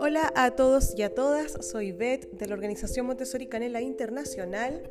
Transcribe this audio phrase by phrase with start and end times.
[0.00, 4.82] Hola a todos y a todas, soy Beth de la organización Montessori Canela Internacional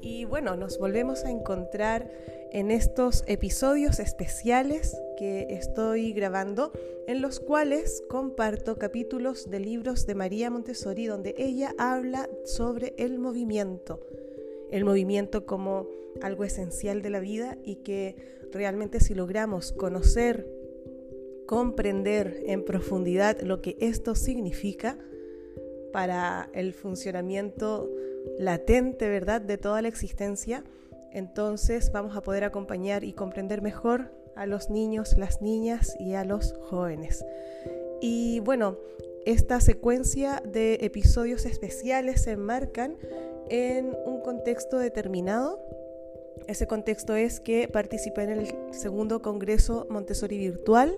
[0.00, 2.10] y bueno, nos volvemos a encontrar
[2.52, 6.72] en estos episodios especiales que estoy grabando
[7.06, 13.18] en los cuales comparto capítulos de libros de María Montessori donde ella habla sobre el
[13.18, 14.00] movimiento,
[14.70, 15.88] el movimiento como
[16.22, 18.16] algo esencial de la vida y que
[18.52, 20.46] realmente si logramos conocer,
[21.46, 24.98] comprender en profundidad lo que esto significa
[25.92, 27.90] para el funcionamiento
[28.38, 30.64] latente, ¿verdad?, de toda la existencia,
[31.12, 36.24] entonces vamos a poder acompañar y comprender mejor a los niños, las niñas y a
[36.24, 37.24] los jóvenes.
[38.00, 38.78] Y bueno,
[39.26, 42.96] esta secuencia de episodios especiales se enmarcan
[43.50, 45.60] en un contexto determinado.
[46.46, 50.96] Ese contexto es que participé en el segundo Congreso Montessori Virtual.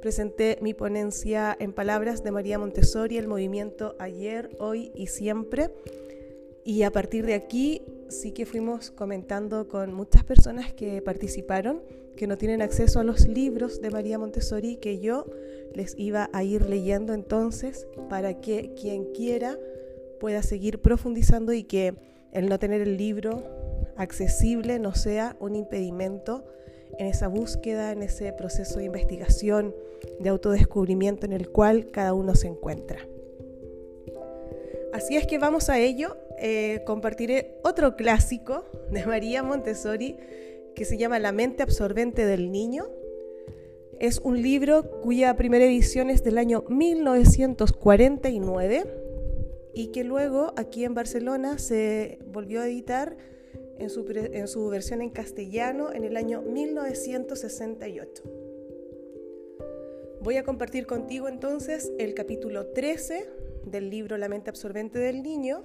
[0.00, 5.70] Presenté mi ponencia en palabras de María Montessori, el movimiento ayer, hoy y siempre.
[6.64, 11.82] Y a partir de aquí sí que fuimos comentando con muchas personas que participaron,
[12.16, 15.26] que no tienen acceso a los libros de María Montessori, que yo
[15.74, 19.58] les iba a ir leyendo entonces para que quien quiera
[20.18, 21.94] pueda seguir profundizando y que
[22.32, 23.42] el no tener el libro
[23.96, 26.44] accesible no sea un impedimento
[26.98, 29.74] en esa búsqueda, en ese proceso de investigación,
[30.20, 32.98] de autodescubrimiento en el cual cada uno se encuentra.
[34.92, 36.16] Así es que vamos a ello.
[36.38, 40.16] Eh, compartiré otro clásico de María Montessori
[40.74, 42.86] que se llama La mente absorbente del niño.
[43.98, 49.05] Es un libro cuya primera edición es del año 1949
[49.76, 53.14] y que luego aquí en Barcelona se volvió a editar
[53.78, 58.22] en su, versión en castellano en el año 1968.
[60.22, 63.28] Voy a compartir contigo entonces el capítulo 13
[63.66, 65.64] del libro La mente absorbente del niño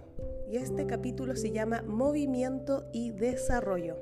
[0.51, 3.95] y este capítulo se llama Movimiento y Desarrollo.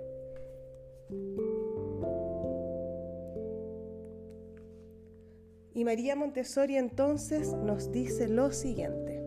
[5.75, 9.18] Y María Montessori entonces nos dice lo siguiente,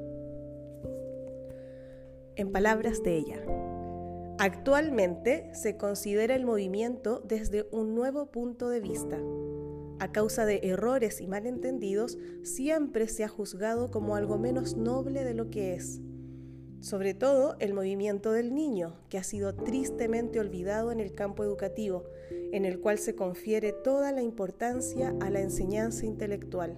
[2.36, 3.42] en palabras de ella.
[4.38, 9.18] Actualmente se considera el movimiento desde un nuevo punto de vista
[10.02, 15.32] a causa de errores y malentendidos, siempre se ha juzgado como algo menos noble de
[15.32, 16.00] lo que es.
[16.80, 22.02] Sobre todo el movimiento del niño, que ha sido tristemente olvidado en el campo educativo,
[22.50, 26.76] en el cual se confiere toda la importancia a la enseñanza intelectual.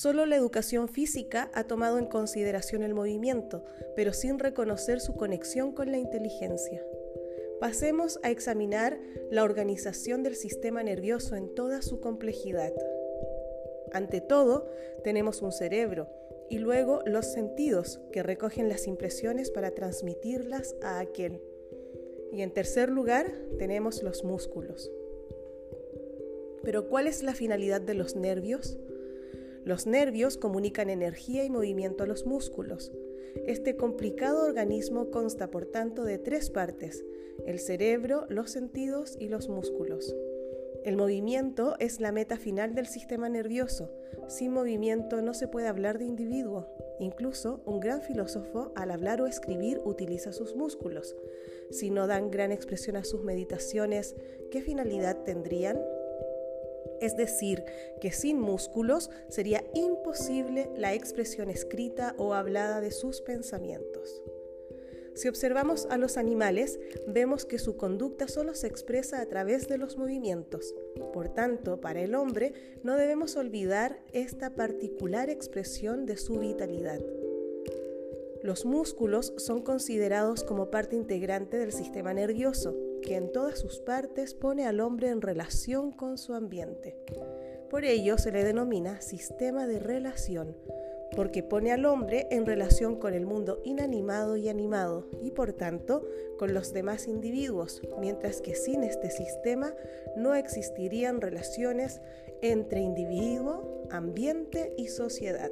[0.00, 3.64] Solo la educación física ha tomado en consideración el movimiento,
[3.96, 6.86] pero sin reconocer su conexión con la inteligencia.
[7.58, 8.96] Pasemos a examinar
[9.32, 12.72] la organización del sistema nervioso en toda su complejidad.
[13.90, 14.70] Ante todo,
[15.02, 16.08] tenemos un cerebro
[16.48, 21.42] y luego los sentidos que recogen las impresiones para transmitirlas a aquel.
[22.30, 24.92] Y en tercer lugar, tenemos los músculos.
[26.62, 28.78] Pero ¿cuál es la finalidad de los nervios?
[29.64, 32.92] Los nervios comunican energía y movimiento a los músculos.
[33.46, 37.04] Este complicado organismo consta, por tanto, de tres partes,
[37.46, 40.14] el cerebro, los sentidos y los músculos.
[40.84, 43.90] El movimiento es la meta final del sistema nervioso.
[44.28, 46.68] Sin movimiento no se puede hablar de individuo.
[47.00, 51.16] Incluso un gran filósofo al hablar o escribir utiliza sus músculos.
[51.70, 54.16] Si no dan gran expresión a sus meditaciones,
[54.50, 55.78] ¿qué finalidad tendrían?
[57.00, 57.64] Es decir,
[58.00, 64.22] que sin músculos sería imposible la expresión escrita o hablada de sus pensamientos.
[65.18, 66.78] Si observamos a los animales,
[67.08, 70.76] vemos que su conducta solo se expresa a través de los movimientos.
[71.12, 72.52] Por tanto, para el hombre
[72.84, 77.00] no debemos olvidar esta particular expresión de su vitalidad.
[78.44, 84.34] Los músculos son considerados como parte integrante del sistema nervioso, que en todas sus partes
[84.34, 86.96] pone al hombre en relación con su ambiente.
[87.70, 90.56] Por ello se le denomina sistema de relación,
[91.14, 96.06] porque pone al hombre en relación con el mundo inanimado y animado y por tanto
[96.38, 99.74] con los demás individuos, mientras que sin este sistema
[100.16, 102.00] no existirían relaciones
[102.40, 105.50] entre individuo, ambiente y sociedad.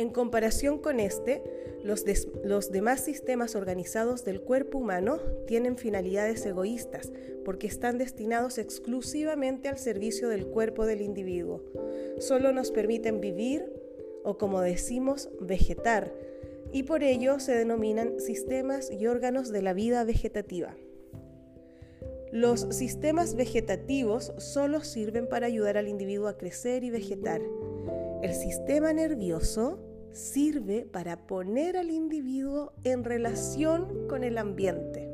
[0.00, 1.42] En comparación con este,
[1.84, 7.12] los, demás sistemas organizados del cuerpo humano tienen finalidades egoístas
[7.44, 11.62] porque están destinados exclusivamente al servicio del cuerpo del individuo.
[12.18, 13.70] Solo nos permiten vivir
[14.24, 16.14] o, como decimos, vegetar,
[16.72, 20.74] y por ello se denominan sistemas y órganos de la vida vegetativa.
[22.32, 27.42] Los sistemas vegetativos solo sirven para ayudar al individuo a crecer y vegetar.
[28.22, 35.08] El sistema nervioso sirve para poner al individuo en relación con el ambiente.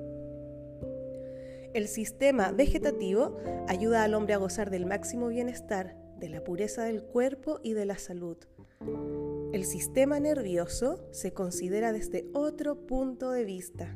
[1.75, 3.37] El sistema vegetativo
[3.69, 7.84] ayuda al hombre a gozar del máximo bienestar, de la pureza del cuerpo y de
[7.84, 8.38] la salud.
[9.52, 13.94] El sistema nervioso se considera desde otro punto de vista.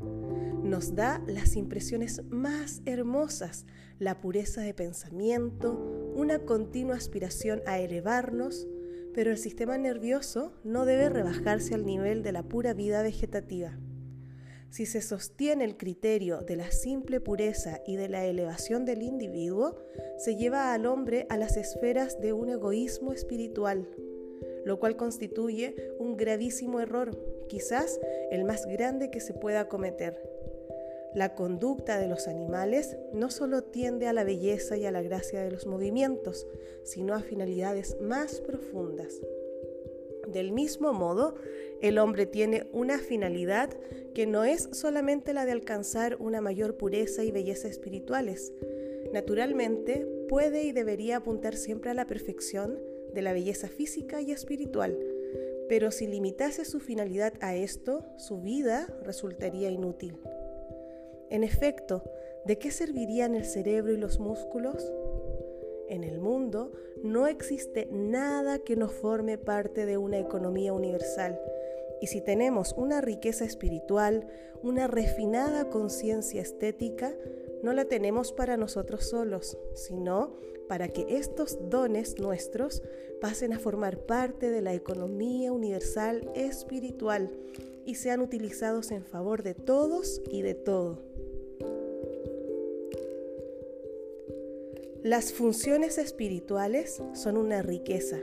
[0.63, 3.67] Nos da las impresiones más hermosas,
[3.99, 5.75] la pureza de pensamiento,
[6.15, 8.69] una continua aspiración a elevarnos,
[9.15, 13.79] pero el sistema nervioso no debe rebajarse al nivel de la pura vida vegetativa.
[14.71, 19.77] Si se sostiene el criterio de la simple pureza y de la elevación del individuo,
[20.17, 23.89] se lleva al hombre a las esferas de un egoísmo espiritual,
[24.65, 27.19] lo cual constituye un gravísimo error,
[27.49, 27.99] quizás
[28.31, 30.30] el más grande que se pueda cometer.
[31.15, 35.43] La conducta de los animales no solo tiende a la belleza y a la gracia
[35.43, 36.47] de los movimientos,
[36.85, 39.21] sino a finalidades más profundas.
[40.29, 41.35] Del mismo modo,
[41.81, 43.71] el hombre tiene una finalidad
[44.15, 48.53] que no es solamente la de alcanzar una mayor pureza y belleza espirituales.
[49.13, 52.79] Naturalmente, puede y debería apuntar siempre a la perfección
[53.13, 54.97] de la belleza física y espiritual,
[55.69, 60.17] pero si limitase su finalidad a esto, su vida resultaría inútil.
[61.31, 62.03] En efecto,
[62.45, 64.93] ¿de qué servirían el cerebro y los músculos?
[65.89, 66.73] En el mundo
[67.05, 71.41] no existe nada que no forme parte de una economía universal.
[72.01, 74.27] Y si tenemos una riqueza espiritual,
[74.63, 77.15] una refinada conciencia estética,
[77.63, 80.35] no la tenemos para nosotros solos, sino
[80.69, 82.83] para que estos dones nuestros
[83.21, 87.31] pasen a formar parte de la economía universal espiritual
[87.85, 91.03] y sean utilizados en favor de todos y de todo.
[95.03, 98.19] Las funciones espirituales son una riqueza,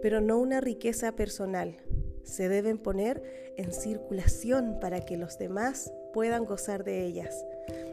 [0.00, 1.76] pero no una riqueza personal.
[2.22, 7.44] Se deben poner en circulación para que los demás puedan gozar de ellas.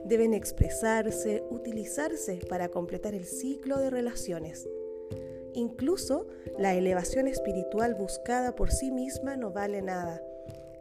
[0.05, 4.67] Deben expresarse, utilizarse para completar el ciclo de relaciones.
[5.53, 6.27] Incluso
[6.57, 10.21] la elevación espiritual buscada por sí misma no vale nada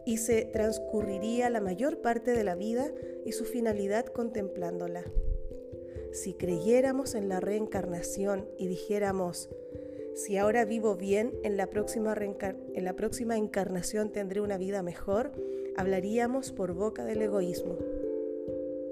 [0.05, 2.93] y se transcurriría la mayor parte de la vida
[3.25, 5.05] y su finalidad contemplándola
[6.17, 9.51] si creyéramos en la reencarnación y dijéramos,
[10.15, 15.33] si ahora vivo bien, en la, próxima en la próxima encarnación tendré una vida mejor,
[15.77, 17.77] hablaríamos por boca del egoísmo.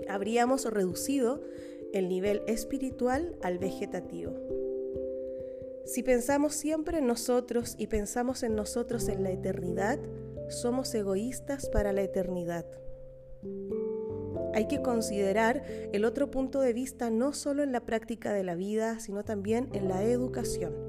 [0.08, 1.42] Habríamos reducido
[1.92, 4.32] el nivel espiritual al vegetativo.
[5.86, 9.98] Si pensamos siempre en nosotros y pensamos en nosotros en la eternidad,
[10.48, 12.66] somos egoístas para la eternidad.
[14.54, 18.54] Hay que considerar el otro punto de vista no solo en la práctica de la
[18.54, 20.83] vida, sino también en la educación.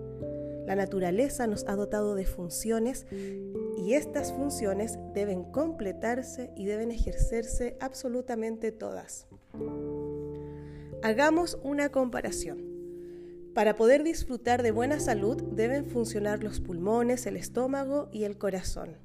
[0.65, 7.77] La naturaleza nos ha dotado de funciones y estas funciones deben completarse y deben ejercerse
[7.79, 9.27] absolutamente todas.
[11.03, 12.63] Hagamos una comparación.
[13.53, 18.97] Para poder disfrutar de buena salud deben funcionar los pulmones, el estómago y el corazón.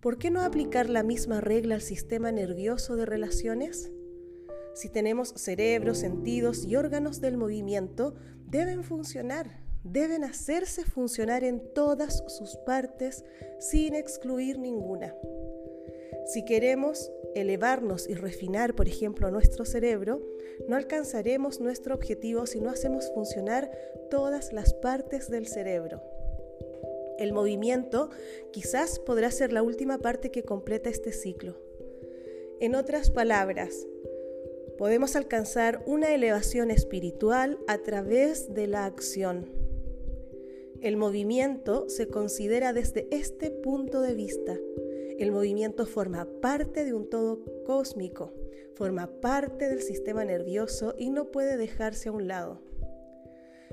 [0.00, 3.90] ¿por qué no aplicar la misma regla al sistema nervioso de relaciones?
[4.74, 8.14] Si tenemos cerebro, sentidos y órganos del movimiento,
[8.46, 13.24] deben funcionar, deben hacerse funcionar en todas sus partes
[13.58, 15.14] sin excluir ninguna.
[16.26, 20.20] Si queremos elevarnos y refinar, por ejemplo, nuestro cerebro,
[20.66, 23.70] no alcanzaremos nuestro objetivo si no hacemos funcionar
[24.10, 26.02] todas las partes del cerebro.
[27.18, 28.10] El movimiento
[28.52, 31.56] quizás podrá ser la última parte que completa este ciclo.
[32.60, 33.86] En otras palabras,
[34.76, 39.67] podemos alcanzar una elevación espiritual a través de la acción.
[40.80, 44.56] El movimiento se considera desde este punto de vista.
[45.18, 48.32] El movimiento forma parte de un todo cósmico,
[48.74, 52.60] forma parte del sistema nervioso y no puede dejarse a un lado.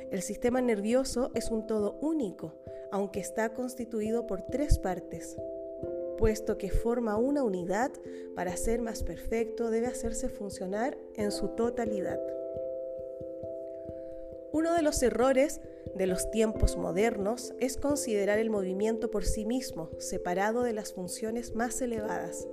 [0.09, 2.55] El sistema nervioso es un todo único,
[2.91, 5.37] aunque está constituido por tres partes.
[6.17, 7.91] Puesto que forma una unidad,
[8.35, 12.19] para ser más perfecto debe hacerse funcionar en su totalidad.
[14.51, 15.61] Uno de los errores
[15.95, 21.55] de los tiempos modernos es considerar el movimiento por sí mismo, separado de las funciones
[21.55, 22.47] más elevadas.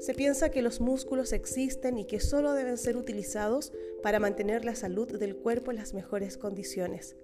[0.00, 3.72] Se piensa que los músculos existen y que solo deben ser utilizados
[4.02, 7.14] para mantener la salud del cuerpo en las mejores condiciones.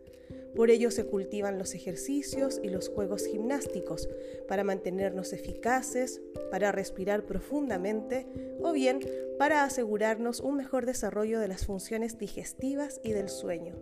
[0.54, 4.08] Por ello se cultivan los ejercicios y los juegos gimnásticos
[4.46, 8.26] para mantenernos eficaces, para respirar profundamente
[8.62, 9.00] o bien
[9.38, 13.76] para asegurarnos un mejor desarrollo de las funciones digestivas y del sueño.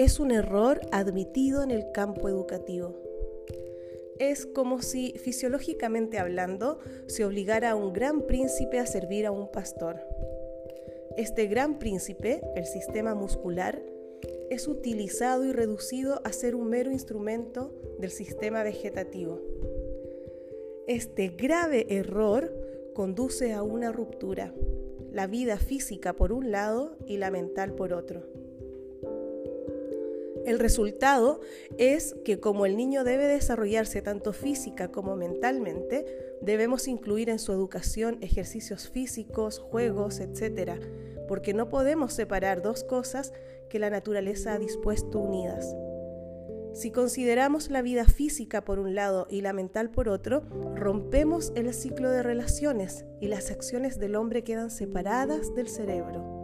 [0.00, 2.94] Es un error admitido en el campo educativo.
[4.18, 9.50] Es como si, fisiológicamente hablando, se obligara a un gran príncipe a servir a un
[9.50, 10.00] pastor.
[11.18, 13.82] Este gran príncipe, el sistema muscular,
[14.48, 19.42] es utilizado y reducido a ser un mero instrumento del sistema vegetativo.
[20.86, 22.50] Este grave error
[22.94, 24.54] conduce a una ruptura,
[25.12, 28.39] la vida física por un lado y la mental por otro.
[30.46, 31.40] El resultado
[31.78, 36.06] es que como el niño debe desarrollarse tanto física como mentalmente,
[36.40, 40.80] debemos incluir en su educación ejercicios físicos, juegos, etc.,
[41.28, 43.32] porque no podemos separar dos cosas
[43.68, 45.76] que la naturaleza ha dispuesto unidas.
[46.72, 50.42] Si consideramos la vida física por un lado y la mental por otro,
[50.74, 56.40] rompemos el ciclo de relaciones y las acciones del hombre quedan separadas del cerebro.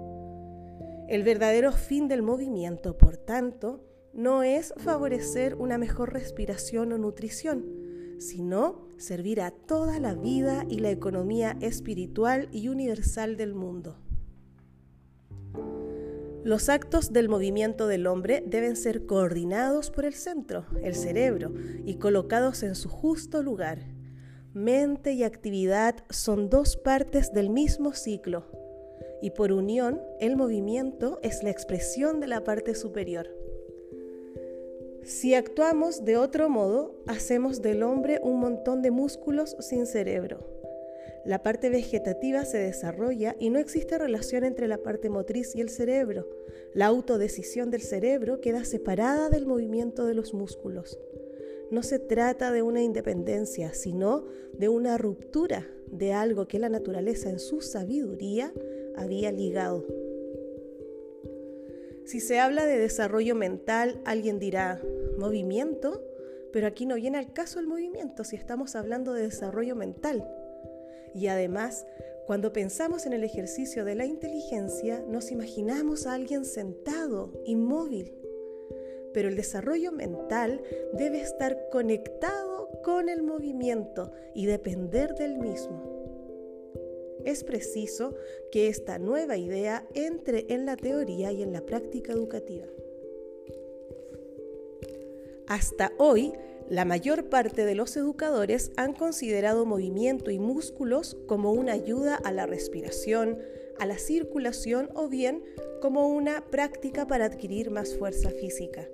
[1.09, 3.86] El verdadero fin del movimiento, por tanto,
[4.17, 7.67] no es favorecer una mejor respiración o nutrición,
[8.19, 13.99] sino servir a toda la vida y la economía espiritual y universal del mundo.
[16.45, 21.53] Los actos del movimiento del hombre deben ser coordinados por el centro, el cerebro,
[21.85, 23.81] y colocados en su justo lugar.
[24.55, 28.47] Mente y actividad son dos partes del mismo ciclo,
[29.21, 33.36] y por unión el movimiento es la expresión de la parte superior.
[35.07, 40.57] Si actuamos de otro modo, hacemos del hombre un montón de músculos sin cerebro
[41.27, 45.71] la parte vegetativa se desarrolla y no existe relación entre la parte motriz y el
[45.71, 46.29] cerebro.
[46.73, 51.01] La autodecisión del cerebro queda separada del movimiento de los músculos.
[51.73, 57.29] No se trata de una independencia, sino de una ruptura de algo que la naturaleza
[57.29, 58.53] en su sabiduría
[58.95, 59.85] había ligado.
[62.07, 64.81] Si se habla de desarrollo mental, alguien dirá,
[65.19, 66.05] ¿movimiento?
[66.53, 70.25] Pero aquí no viene al caso el movimiento si estamos hablando de desarrollo mental.
[71.17, 71.85] Y además,
[72.25, 78.15] cuando pensamos en el ejercicio de la inteligencia, nos imaginamos a alguien sentado, inmóvil.
[79.13, 85.96] Pero el desarrollo mental debe estar conectado con el movimiento y depender del mismo.
[87.27, 88.15] Es preciso
[88.53, 92.67] que esta nueva idea entre en la teoría y en la práctica educativa.
[95.49, 96.33] Hasta hoy,
[96.69, 102.31] la mayor parte de los educadores han considerado movimiento y músculos como una ayuda a
[102.31, 103.39] la respiración,
[103.81, 105.43] a la circulación o bien
[105.83, 108.89] como una práctica para adquirir más fuerza física.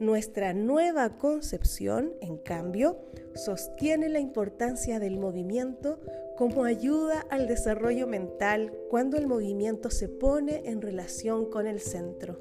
[0.00, 2.98] Nuestra nueva concepción, en cambio,
[3.34, 6.00] sostiene la importancia del movimiento
[6.36, 12.38] como ayuda al desarrollo mental cuando el movimiento se pone en relación con el centro.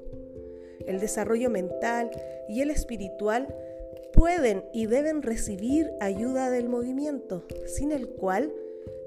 [0.87, 2.09] El desarrollo mental
[2.49, 3.53] y el espiritual
[4.13, 8.53] pueden y deben recibir ayuda del movimiento, sin el cual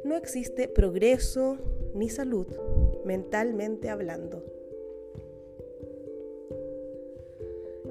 [0.05, 1.59] no existe progreso
[1.95, 2.47] ni salud,
[3.05, 4.45] mentalmente hablando.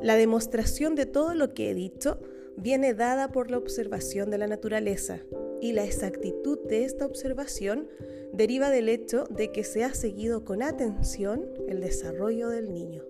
[0.02, 2.20] La demostración de todo lo que he dicho
[2.58, 5.24] viene dada por la observación de la naturaleza
[5.62, 7.88] y la exactitud de esta observación
[8.34, 13.04] deriva del hecho de que se ha seguido con atención el desarrollo del niño.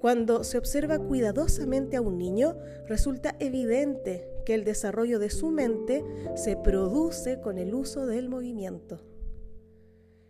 [0.00, 6.04] Cuando se observa cuidadosamente a un niño, resulta evidente que el desarrollo de su mente
[6.36, 9.00] se produce con el uso del movimiento.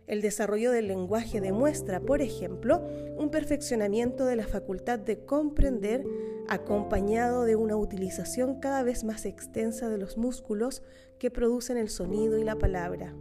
[0.07, 2.81] El desarrollo del lenguaje demuestra, por ejemplo,
[3.17, 6.05] un perfeccionamiento de la facultad de comprender
[6.47, 10.81] acompañado de una utilización cada vez más extensa de los músculos
[11.19, 13.13] que producen el sonido y la palabra.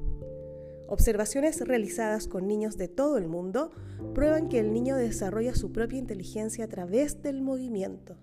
[0.87, 3.73] Observaciones realizadas con niños de todo el mundo
[4.15, 8.17] prueban que el niño desarrolla su propia inteligencia a través del movimiento.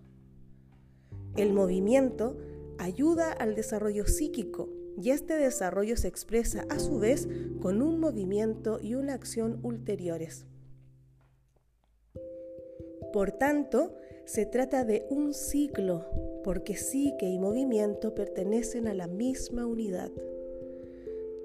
[1.36, 2.38] El movimiento
[2.78, 4.70] ayuda al desarrollo psíquico
[5.02, 7.28] y este desarrollo se expresa a su vez
[7.62, 10.46] con un movimiento y una acción ulteriores.
[13.12, 13.96] Por tanto,
[14.26, 16.06] se trata de un ciclo,
[16.44, 20.12] porque psique y movimiento pertenecen a la misma unidad.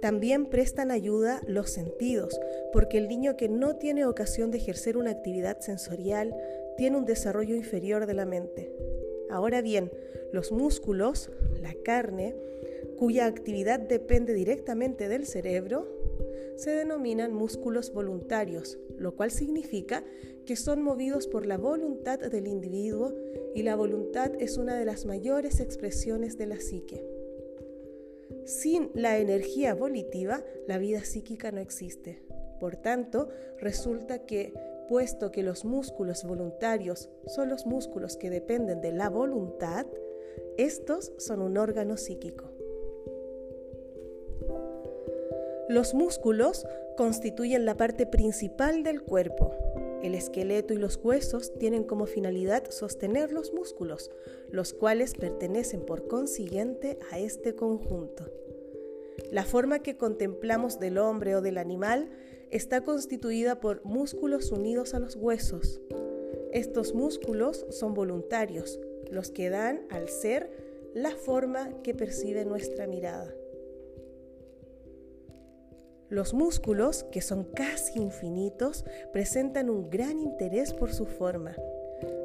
[0.00, 2.40] También prestan ayuda los sentidos,
[2.72, 6.34] porque el niño que no tiene ocasión de ejercer una actividad sensorial
[6.76, 8.72] tiene un desarrollo inferior de la mente.
[9.28, 9.90] Ahora bien,
[10.32, 12.36] los músculos, la carne,
[12.98, 15.86] cuya actividad depende directamente del cerebro,
[16.56, 20.04] se denominan músculos voluntarios, lo cual significa
[20.44, 23.14] que son movidos por la voluntad del individuo
[23.54, 27.04] y la voluntad es una de las mayores expresiones de la psique.
[28.44, 32.22] Sin la energía volitiva, la vida psíquica no existe.
[32.58, 33.28] Por tanto,
[33.60, 34.52] resulta que,
[34.88, 39.86] puesto que los músculos voluntarios son los músculos que dependen de la voluntad,
[40.56, 42.57] estos son un órgano psíquico.
[45.68, 49.54] Los músculos constituyen la parte principal del cuerpo.
[50.02, 54.10] El esqueleto y los huesos tienen como finalidad sostener los músculos,
[54.50, 58.32] los cuales pertenecen por consiguiente a este conjunto.
[59.30, 62.08] La forma que contemplamos del hombre o del animal
[62.50, 65.82] está constituida por músculos unidos a los huesos.
[66.50, 70.50] Estos músculos son voluntarios, los que dan al ser
[70.94, 73.34] la forma que percibe nuestra mirada.
[76.10, 81.54] Los músculos, que son casi infinitos, presentan un gran interés por su forma.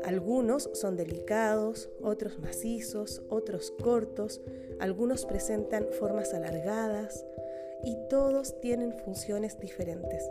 [0.06, 4.42] Algunos son delicados, otros macizos, otros cortos,
[4.80, 7.26] algunos presentan formas alargadas
[7.84, 10.30] y todos tienen funciones diferentes.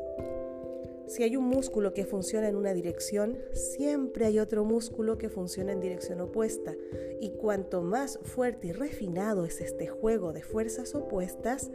[1.06, 5.72] Si hay un músculo que funciona en una dirección, siempre hay otro músculo que funciona
[5.72, 6.74] en dirección opuesta.
[7.20, 11.70] Y cuanto más fuerte y refinado es este juego de fuerzas opuestas,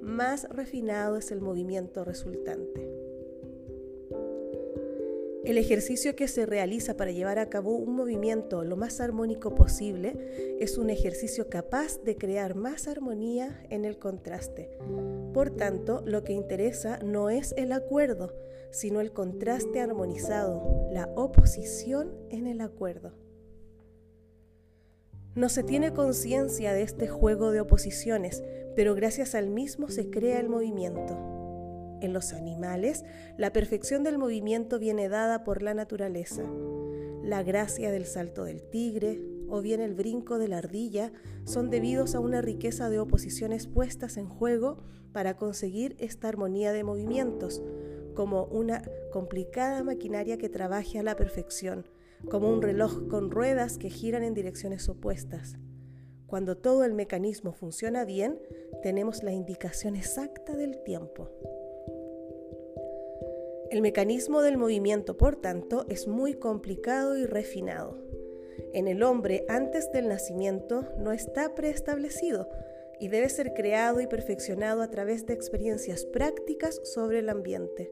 [0.00, 2.90] más refinado es el movimiento resultante.
[5.42, 10.56] El ejercicio que se realiza para llevar a cabo un movimiento lo más armónico posible
[10.60, 14.70] es un ejercicio capaz de crear más armonía en el contraste.
[15.32, 18.34] Por tanto, lo que interesa no es el acuerdo,
[18.70, 23.14] sino el contraste armonizado, la oposición en el acuerdo.
[25.36, 28.42] No se tiene conciencia de este juego de oposiciones,
[28.74, 31.16] pero gracias al mismo se crea el movimiento.
[32.00, 33.04] En los animales,
[33.36, 36.42] la perfección del movimiento viene dada por la naturaleza.
[37.22, 41.12] La gracia del salto del tigre o bien el brinco de la ardilla
[41.44, 44.78] son debidos a una riqueza de oposiciones puestas en juego
[45.12, 47.62] para conseguir esta armonía de movimientos,
[48.14, 48.82] como una
[49.12, 51.86] complicada maquinaria que trabaje a la perfección,
[52.28, 55.56] como un reloj con ruedas que giran en direcciones opuestas.
[56.26, 58.40] Cuando todo el mecanismo funciona bien,
[58.82, 61.28] tenemos la indicación exacta del tiempo.
[63.70, 67.98] El mecanismo del movimiento, por tanto, es muy complicado y refinado.
[68.72, 72.48] En el hombre, antes del nacimiento, no está preestablecido
[73.00, 77.90] y debe ser creado y perfeccionado a través de experiencias prácticas sobre el ambiente.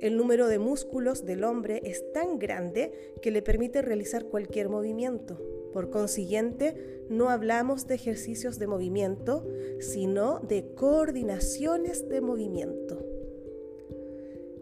[0.00, 5.40] El número de músculos del hombre es tan grande que le permite realizar cualquier movimiento.
[5.72, 9.46] Por consiguiente, no hablamos de ejercicios de movimiento,
[9.80, 13.04] sino de coordinaciones de movimiento.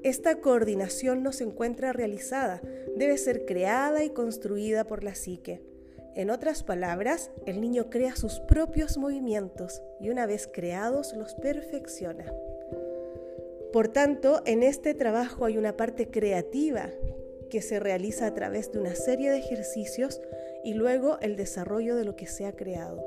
[0.03, 2.61] Esta coordinación no se encuentra realizada,
[2.97, 5.63] debe ser creada y construida por la psique.
[6.15, 12.33] En otras palabras, el niño crea sus propios movimientos y una vez creados los perfecciona.
[13.73, 16.91] Por tanto, en este trabajo hay una parte creativa
[17.49, 20.21] que se realiza a través de una serie de ejercicios
[20.63, 23.03] y luego el desarrollo de lo que se ha creado.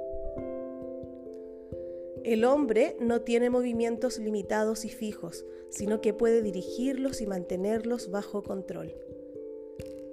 [2.23, 8.41] El hombre no tiene movimientos limitados y fijos, sino que puede dirigirlos y mantenerlos bajo
[8.41, 8.95] control.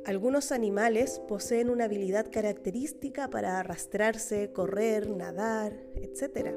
[0.04, 6.54] Algunos animales poseen una habilidad característica para arrastrarse, correr, nadar, etc.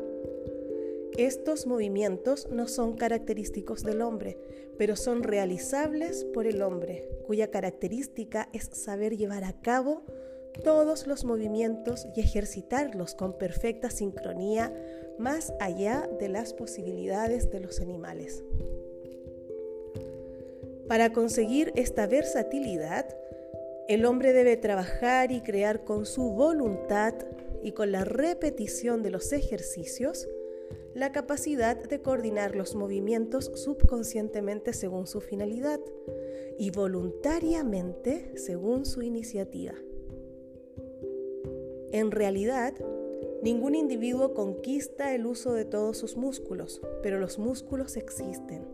[1.18, 4.38] Estos movimientos no son característicos del hombre,
[4.78, 10.04] pero son realizables por el hombre, cuya característica es saber llevar a cabo
[10.62, 14.74] todos los movimientos y ejercitarlos con perfecta sincronía
[15.18, 18.44] más allá de las posibilidades de los animales.
[20.90, 23.08] Para conseguir esta versatilidad,
[23.88, 27.14] el hombre debe trabajar y crear con su voluntad
[27.64, 30.28] y con la repetición de los ejercicios
[30.94, 35.80] la capacidad de coordinar los movimientos subconscientemente según su finalidad
[36.58, 39.74] y voluntariamente según su iniciativa.
[41.92, 42.74] En realidad,
[43.44, 48.66] ningún individuo conquista el uso de todos sus músculos, pero los músculos existen.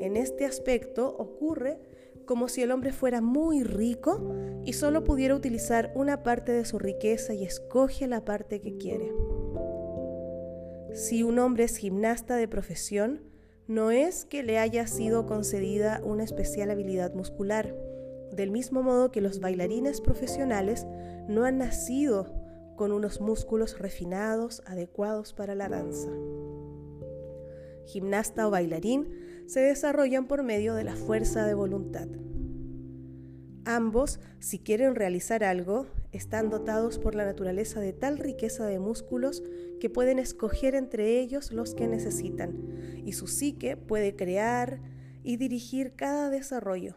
[0.00, 1.78] En este aspecto ocurre
[2.24, 6.78] como si el hombre fuera muy rico y solo pudiera utilizar una parte de su
[6.78, 9.12] riqueza y escoge la parte que quiere.
[10.92, 13.20] Si un hombre es gimnasta de profesión,
[13.66, 17.74] no es que le haya sido concedida una especial habilidad muscular,
[18.32, 20.86] del mismo modo que los bailarines profesionales
[21.28, 22.34] no han nacido
[22.76, 26.08] con unos músculos refinados adecuados para la danza.
[27.84, 32.08] Gimnasta o bailarín se desarrollan por medio de la fuerza de voluntad.
[33.64, 39.42] Ambos, si quieren realizar algo, están dotados por la naturaleza de tal riqueza de músculos
[39.80, 44.80] que pueden escoger entre ellos los que necesitan, y su psique puede crear
[45.22, 46.96] y dirigir cada desarrollo.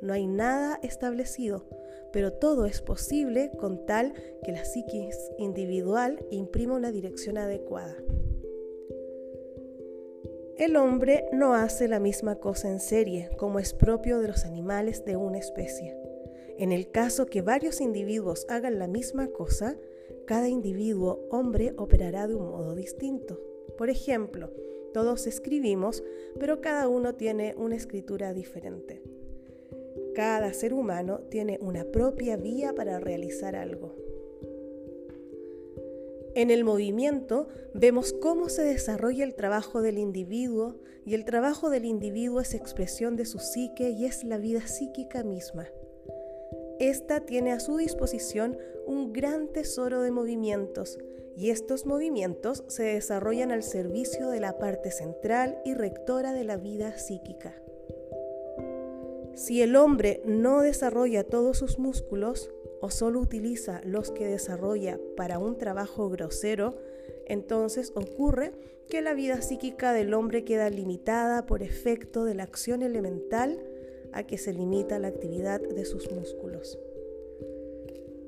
[0.00, 1.68] No hay nada establecido,
[2.12, 7.94] pero todo es posible con tal que la psiquis individual imprima una dirección adecuada.
[10.62, 15.04] El hombre no hace la misma cosa en serie, como es propio de los animales
[15.04, 15.98] de una especie.
[16.56, 19.76] En el caso que varios individuos hagan la misma cosa,
[20.24, 23.40] cada individuo hombre operará de un modo distinto.
[23.76, 24.52] Por ejemplo,
[24.94, 26.04] todos escribimos,
[26.38, 29.02] pero cada uno tiene una escritura diferente.
[30.14, 33.96] Cada ser humano tiene una propia vía para realizar algo.
[36.34, 41.84] En el movimiento vemos cómo se desarrolla el trabajo del individuo y el trabajo del
[41.84, 45.68] individuo es expresión de su psique y es la vida psíquica misma.
[46.78, 50.98] Esta tiene a su disposición un gran tesoro de movimientos
[51.36, 56.56] y estos movimientos se desarrollan al servicio de la parte central y rectora de la
[56.56, 57.54] vida psíquica.
[59.34, 62.50] Si el hombre no desarrolla todos sus músculos,
[62.82, 66.76] o solo utiliza los que desarrolla para un trabajo grosero,
[67.26, 68.52] entonces ocurre
[68.88, 73.62] que la vida psíquica del hombre queda limitada por efecto de la acción elemental
[74.12, 76.76] a que se limita la actividad de sus músculos.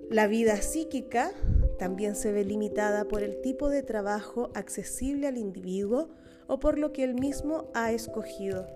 [0.09, 1.33] La vida psíquica
[1.77, 6.11] también se ve limitada por el tipo de trabajo accesible al individuo
[6.47, 8.69] o por lo que él mismo ha escogido.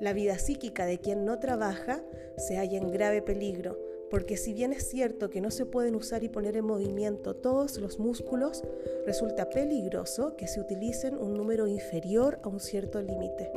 [0.00, 2.02] La vida psíquica de quien no trabaja
[2.38, 6.24] se halla en grave peligro porque si bien es cierto que no se pueden usar
[6.24, 8.64] y poner en movimiento todos los músculos,
[9.06, 13.52] resulta peligroso que se utilicen un número inferior a un cierto límite.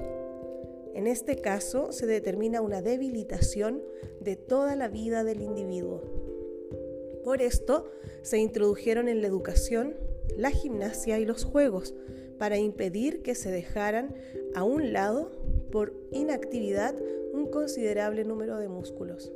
[0.94, 3.82] En este caso se determina una debilitación
[4.22, 6.02] de toda la vida del individuo.
[7.24, 7.90] Por esto
[8.22, 9.96] se introdujeron en la educación
[10.38, 11.96] la gimnasia y los juegos
[12.38, 14.16] para impedir que se dejaran
[14.54, 15.32] a un lado
[15.72, 16.96] por inactividad
[17.34, 19.32] un considerable número de músculos.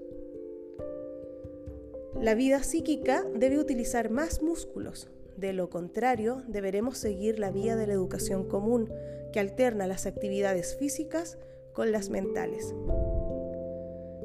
[2.19, 5.07] La vida psíquica debe utilizar más músculos.
[5.37, 8.91] De lo contrario, deberemos seguir la vía de la educación común,
[9.31, 11.37] que alterna las actividades físicas
[11.73, 12.73] con las mentales.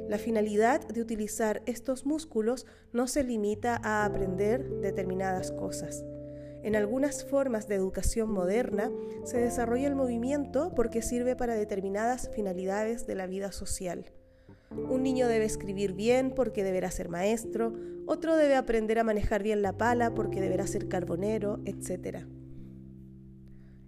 [0.09, 6.03] La finalidad de utilizar estos músculos no se limita a aprender determinadas cosas.
[6.63, 8.91] En algunas formas de educación moderna
[9.25, 14.07] se desarrolla el movimiento porque sirve para determinadas finalidades de la vida social.
[14.77, 17.75] Un niño debe escribir bien porque deberá ser maestro,
[18.07, 22.27] otro debe aprender a manejar bien la pala porque deberá ser carbonero, etc.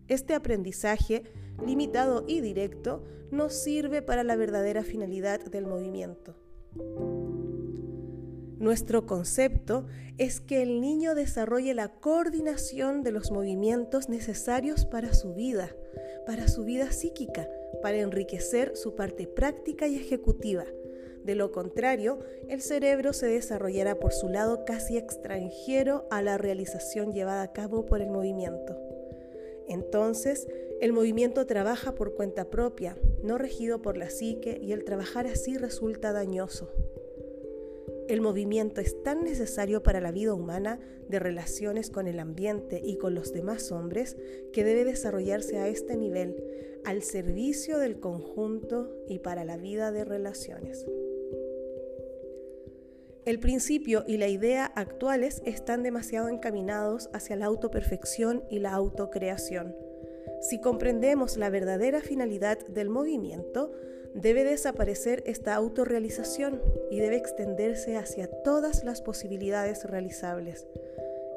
[0.09, 1.25] Este aprendizaje,
[1.65, 6.37] limitado y directo, no sirve para la verdadera finalidad del movimiento.
[8.59, 15.35] Nuestro concepto es que el niño desarrolle la coordinación de los movimientos necesarios para su
[15.35, 15.75] vida,
[16.25, 17.49] para su vida psíquica,
[17.83, 20.65] para enriquecer su parte práctica y ejecutiva.
[21.25, 27.13] De lo contrario, el cerebro se desarrollará por su lado casi extranjero a la realización
[27.13, 28.77] llevada a cabo por el movimiento.
[29.67, 30.47] Entonces,
[30.83, 35.57] el movimiento trabaja por cuenta propia, no regido por la psique, y el trabajar así
[35.57, 36.71] resulta dañoso.
[38.07, 42.99] El movimiento es tan necesario para la vida humana de relaciones con el ambiente y
[42.99, 44.19] con los demás hombres
[44.53, 46.37] que debe desarrollarse a este nivel,
[46.85, 50.87] al servicio del conjunto y para la vida de relaciones.
[53.25, 59.75] El principio y la idea actuales están demasiado encaminados hacia la autoperfección y la autocreación.
[60.43, 63.73] Si comprendemos la verdadera finalidad del movimiento,
[64.15, 70.67] debe desaparecer esta autorrealización y debe extenderse hacia todas las posibilidades realizables.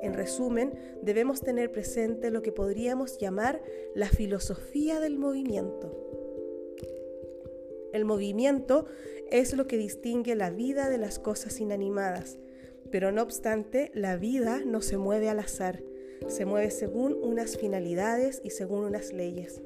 [0.01, 3.62] En resumen, debemos tener presente lo que podríamos llamar
[3.95, 5.91] la filosofía del movimiento.
[7.93, 8.86] El movimiento
[9.31, 12.38] es lo que distingue la vida de las cosas inanimadas,
[12.91, 15.81] pero no obstante, la vida no se mueve al azar,
[16.27, 19.62] se mueve según unas finalidades y según unas leyes.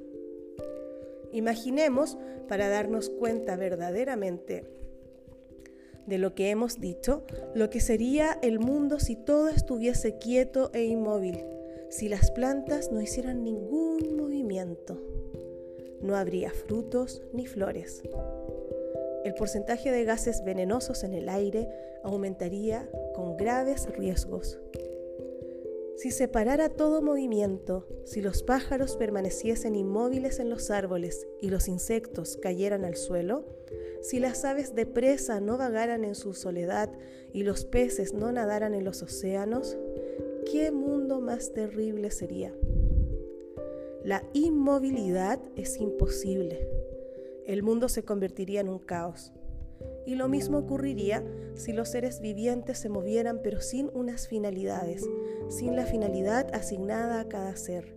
[1.32, 2.17] Imaginemos,
[2.48, 4.65] para darnos cuenta verdaderamente
[6.12, 7.24] de lo que hemos dicho,
[7.56, 11.45] lo que sería el mundo si todo estuviese quieto e inmóvil,
[11.89, 15.02] si las plantas no hicieran ningún movimiento.
[16.02, 18.04] No habría frutos ni flores.
[19.24, 21.69] El porcentaje de gases venenosos en el aire
[22.04, 24.60] aumentaría con graves riesgos.
[26.02, 31.68] Si se parara todo movimiento, si los pájaros permaneciesen inmóviles en los árboles y los
[31.68, 33.46] insectos cayeran al suelo,
[34.02, 36.90] si las aves de presa no vagaran en su soledad
[37.34, 39.78] y los peces no nadaran en los océanos,
[40.52, 42.52] ¿qué mundo más terrible sería?
[44.04, 46.68] La inmovilidad es imposible.
[47.46, 49.34] El mundo se convertiría en un caos.
[50.06, 55.08] Y lo mismo ocurriría si los seres vivientes se movieran pero sin unas finalidades,
[55.50, 57.96] sin la finalidad asignada a cada ser.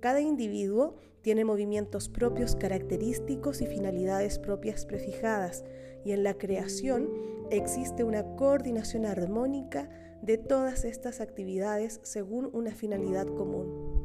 [0.00, 5.64] Cada individuo tiene movimientos propios característicos y finalidades propias prefijadas,
[6.04, 7.10] y en la creación
[7.50, 9.90] existe una coordinación armónica
[10.22, 14.00] de todas estas actividades según una finalidad común.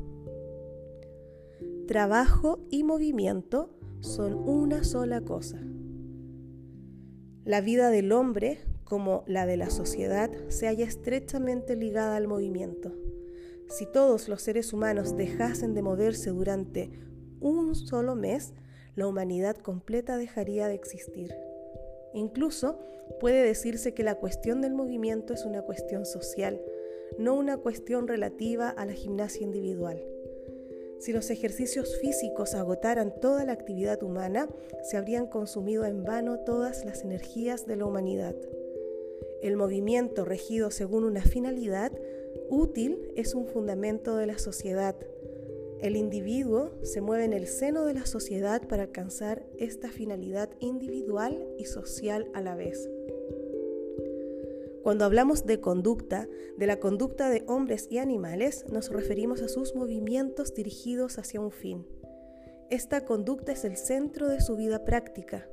[1.88, 3.70] Trabajo y movimiento
[4.02, 5.62] son una sola cosa.
[7.46, 12.92] La vida del hombre, como la de la sociedad, se halla estrechamente ligada al movimiento.
[13.70, 16.90] Si todos los seres humanos dejasen de moverse durante
[17.40, 18.56] un solo mes,
[18.96, 21.36] la humanidad completa dejaría de existir.
[22.16, 22.80] Incluso
[23.20, 26.60] puede decirse que la cuestión del movimiento es una cuestión social,
[27.20, 30.04] no una cuestión relativa a la gimnasia individual.
[31.00, 34.48] Si los ejercicios físicos agotaran toda la actividad humana,
[34.84, 38.36] se habrían consumido en vano todas las energías de la humanidad.
[39.42, 41.92] El movimiento regido según una finalidad
[42.50, 44.96] útil es un fundamento de la sociedad.
[45.82, 51.46] El individuo se mueve en el seno de la sociedad para alcanzar esta finalidad individual
[51.58, 52.90] y social a la vez.
[54.86, 56.28] Cuando hablamos de conducta,
[56.60, 61.50] de la conducta de hombres y animales, nos referimos a sus movimientos dirigidos hacia un
[61.50, 61.88] fin.
[62.70, 65.50] Esta conducta es el centro de su vida práctica.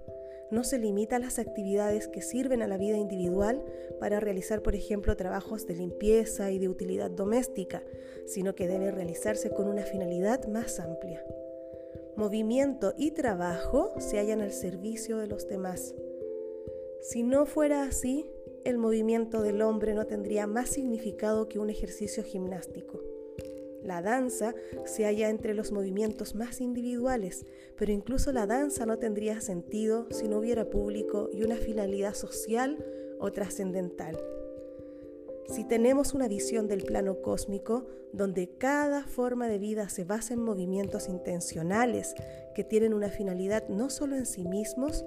[0.50, 3.64] No se limita a las actividades que sirven a la vida individual
[3.98, 7.82] para realizar, por ejemplo, trabajos de limpieza y de utilidad doméstica,
[8.26, 11.24] sino que debe realizarse con una finalidad más amplia.
[12.16, 15.94] Movimiento y trabajo se hallan al servicio de los demás.
[17.00, 18.26] Si no fuera así,
[18.64, 23.00] el movimiento del hombre no tendría más significado que un ejercicio gimnástico.
[23.82, 27.44] La danza se halla entre los movimientos más individuales,
[27.76, 32.84] pero incluso la danza no tendría sentido si no hubiera público y una finalidad social
[33.18, 34.16] o trascendental.
[35.48, 40.40] Si tenemos una visión del plano cósmico donde cada forma de vida se basa en
[40.40, 42.14] movimientos intencionales
[42.54, 45.04] que tienen una finalidad no solo en sí mismos,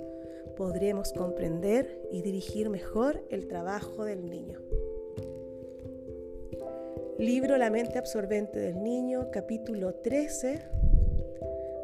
[0.56, 4.60] podremos comprender y dirigir mejor el trabajo del niño.
[7.20, 10.62] Libro La mente absorbente del niño, capítulo 13,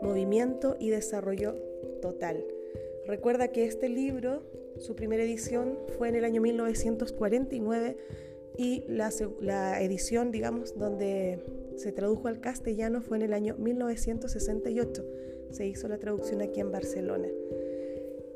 [0.02, 1.56] Movimiento y Desarrollo
[2.02, 2.44] Total.
[3.06, 4.44] Recuerda que este libro,
[4.78, 7.98] su primera edición fue en el año 1949
[8.58, 11.40] y la, la edición, digamos, donde
[11.76, 15.06] se tradujo al castellano fue en el año 1968.
[15.52, 17.28] Se hizo la traducción aquí en Barcelona.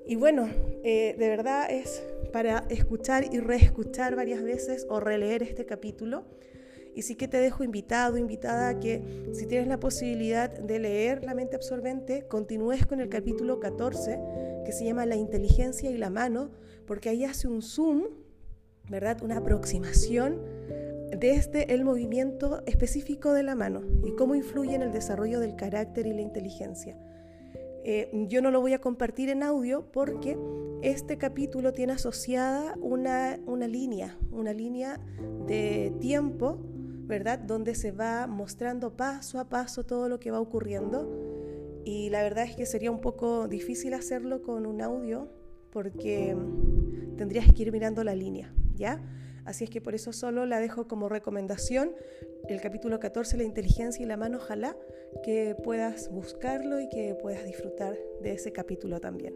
[0.08, 0.48] Y bueno,
[0.84, 6.26] eh, de verdad es para escuchar y reescuchar varias veces o releer este capítulo.
[6.94, 11.24] Y sí que te dejo invitado, invitada a que si tienes la posibilidad de leer
[11.24, 14.20] La mente absorbente, continúes con el capítulo 14,
[14.64, 16.52] que se llama La inteligencia y la mano,
[16.86, 18.04] porque ahí hace un zoom,
[18.90, 19.24] ¿verdad?
[19.24, 20.40] Una aproximación
[21.18, 26.06] desde el movimiento específico de la mano y cómo influye en el desarrollo del carácter
[26.06, 26.98] y la inteligencia.
[27.88, 30.40] Eh, yo no lo voy a compartir en audio porque
[30.82, 35.00] este capítulo tiene asociada una, una línea, una línea
[35.46, 36.58] de tiempo,
[37.06, 37.38] ¿verdad?
[37.38, 41.84] Donde se va mostrando paso a paso todo lo que va ocurriendo.
[41.86, 45.30] Y la verdad es que sería un poco difícil hacerlo con un audio
[45.70, 46.36] porque
[47.18, 49.00] tendrías que ir mirando la línea, ¿ya?
[49.46, 51.96] Así es que por eso solo la dejo como recomendación.
[52.50, 54.76] El capítulo 14, la inteligencia y la mano, ojalá
[55.24, 59.34] que puedas buscarlo y que puedas disfrutar de ese capítulo también.